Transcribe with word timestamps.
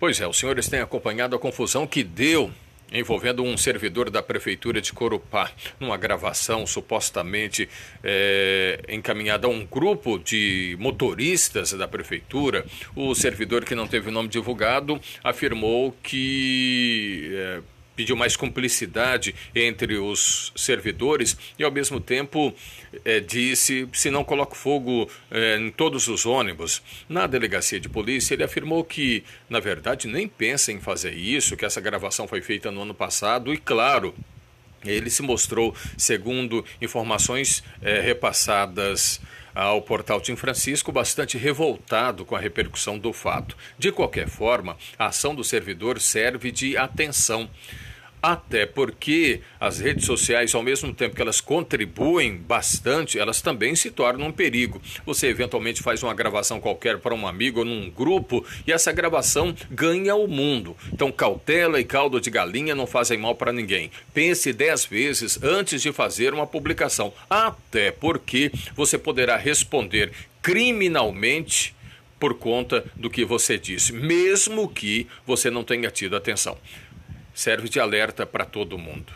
Pois 0.00 0.18
é, 0.18 0.26
os 0.26 0.38
senhores 0.38 0.66
têm 0.66 0.80
acompanhado 0.80 1.36
a 1.36 1.38
confusão 1.38 1.86
que 1.86 2.02
deu 2.02 2.50
envolvendo 2.90 3.44
um 3.44 3.54
servidor 3.54 4.08
da 4.08 4.22
prefeitura 4.22 4.80
de 4.80 4.94
Corupá, 4.94 5.52
numa 5.78 5.98
gravação 5.98 6.66
supostamente 6.66 7.68
é, 8.02 8.80
encaminhada 8.88 9.46
a 9.46 9.50
um 9.50 9.64
grupo 9.64 10.18
de 10.18 10.74
motoristas 10.80 11.72
da 11.72 11.86
prefeitura. 11.86 12.64
O 12.96 13.14
servidor, 13.14 13.62
que 13.62 13.74
não 13.74 13.86
teve 13.86 14.08
o 14.08 14.12
nome 14.12 14.30
divulgado, 14.30 14.98
afirmou 15.22 15.94
que. 16.02 17.30
É, 17.34 17.60
pediu 18.00 18.16
mais 18.16 18.34
cumplicidade 18.34 19.34
entre 19.54 19.98
os 19.98 20.52
servidores 20.56 21.36
e, 21.58 21.62
ao 21.62 21.70
mesmo 21.70 22.00
tempo, 22.00 22.54
é, 23.04 23.20
disse: 23.20 23.86
se 23.92 24.10
não 24.10 24.24
coloca 24.24 24.54
fogo 24.54 25.10
é, 25.30 25.58
em 25.58 25.70
todos 25.70 26.08
os 26.08 26.24
ônibus. 26.24 26.82
Na 27.06 27.26
delegacia 27.26 27.78
de 27.78 27.90
polícia, 27.90 28.32
ele 28.32 28.42
afirmou 28.42 28.82
que, 28.82 29.22
na 29.50 29.60
verdade, 29.60 30.08
nem 30.08 30.26
pensa 30.26 30.72
em 30.72 30.80
fazer 30.80 31.12
isso, 31.12 31.58
que 31.58 31.66
essa 31.66 31.78
gravação 31.78 32.26
foi 32.26 32.40
feita 32.40 32.70
no 32.70 32.80
ano 32.80 32.94
passado 32.94 33.52
e, 33.52 33.58
claro. 33.58 34.14
Ele 34.82 35.10
se 35.10 35.20
mostrou, 35.20 35.74
segundo 35.98 36.64
informações 36.80 37.62
é, 37.82 38.00
repassadas 38.00 39.20
ao 39.54 39.82
portal 39.82 40.22
Tim 40.22 40.36
Francisco, 40.36 40.90
bastante 40.90 41.36
revoltado 41.36 42.24
com 42.24 42.34
a 42.34 42.40
repercussão 42.40 42.98
do 42.98 43.12
fato. 43.12 43.54
De 43.78 43.92
qualquer 43.92 44.26
forma, 44.26 44.78
a 44.98 45.08
ação 45.08 45.34
do 45.34 45.44
servidor 45.44 46.00
serve 46.00 46.50
de 46.50 46.78
atenção 46.78 47.46
até 48.22 48.66
porque 48.66 49.40
as 49.58 49.80
redes 49.80 50.04
sociais, 50.04 50.54
ao 50.54 50.62
mesmo 50.62 50.92
tempo 50.92 51.16
que 51.16 51.22
elas 51.22 51.40
contribuem 51.40 52.36
bastante, 52.36 53.18
elas 53.18 53.40
também 53.40 53.74
se 53.74 53.90
tornam 53.90 54.28
um 54.28 54.32
perigo. 54.32 54.80
Você 55.06 55.28
eventualmente 55.28 55.82
faz 55.82 56.02
uma 56.02 56.14
gravação 56.14 56.60
qualquer 56.60 56.98
para 56.98 57.14
um 57.14 57.26
amigo 57.26 57.60
ou 57.60 57.64
num 57.64 57.90
grupo 57.90 58.44
e 58.66 58.72
essa 58.72 58.92
gravação 58.92 59.54
ganha 59.70 60.14
o 60.14 60.28
mundo. 60.28 60.76
Então, 60.92 61.10
cautela 61.10 61.80
e 61.80 61.84
caldo 61.84 62.20
de 62.20 62.30
galinha 62.30 62.74
não 62.74 62.86
fazem 62.86 63.18
mal 63.18 63.34
para 63.34 63.52
ninguém. 63.52 63.90
Pense 64.12 64.52
dez 64.52 64.84
vezes 64.84 65.42
antes 65.42 65.80
de 65.80 65.92
fazer 65.92 66.34
uma 66.34 66.46
publicação. 66.46 67.12
Até 67.28 67.90
porque 67.90 68.52
você 68.74 68.98
poderá 68.98 69.36
responder 69.36 70.12
criminalmente 70.42 71.74
por 72.18 72.34
conta 72.34 72.84
do 72.94 73.08
que 73.08 73.24
você 73.24 73.58
disse, 73.58 73.94
mesmo 73.94 74.68
que 74.68 75.06
você 75.26 75.50
não 75.50 75.64
tenha 75.64 75.90
tido 75.90 76.14
atenção 76.14 76.58
serve 77.40 77.70
de 77.70 77.80
alerta 77.80 78.26
para 78.26 78.44
todo 78.44 78.76
mundo. 78.76 79.10